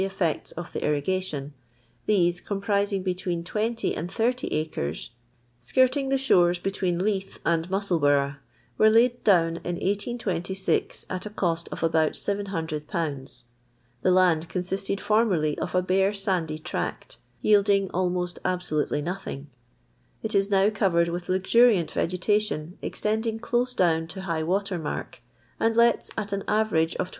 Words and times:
411 0.03 0.41
efiects 0.51 0.51
of 0.57 0.73
the 0.73 0.79
itrigation; 0.79 1.51
tbete, 2.07 2.43
compnting 2.43 3.03
between 3.03 3.43
20 3.43 3.93
and 3.95 4.11
80 4.19 4.47
acres 4.47 5.11
skirting 5.59 6.09
the 6.09 6.17
shorn 6.17 6.55
between 6.63 6.97
Leith 6.97 7.39
and 7.45 7.69
Musselboigfa, 7.69 8.37
were 8.79 8.89
laid 8.89 9.23
down 9.23 9.57
in 9.57 9.75
1826 9.75 11.05
at 11.07 11.27
a 11.27 11.29
cost 11.29 11.69
of 11.71 11.83
about 11.83 12.15
7002.; 12.15 12.81
the 14.01 14.09
land 14.09 14.49
consisted 14.49 14.99
formerly 14.99 15.55
of 15.59 15.75
a 15.75 15.83
bare 15.83 16.13
sandy 16.15 16.57
trsct, 16.57 17.17
yielding 17.43 17.87
almost 17.91 18.39
absolutely 18.43 19.03
nothing; 19.03 19.51
it 20.23 20.33
is 20.33 20.49
now 20.49 20.71
covered 20.71 21.09
with 21.09 21.27
Inzu 21.27 21.67
riant 21.73 21.89
yegetation 21.93 22.71
extending 22.81 23.37
dose 23.37 23.75
down 23.75 24.07
to 24.07 24.21
high 24.23 24.41
water 24.41 24.79
mark, 24.79 25.21
and 25.59 25.75
lets 25.75 26.09
at 26.17 26.33
an 26.33 26.41
arerage 26.47 26.95
of 26.95 27.09
20 27.09 27.09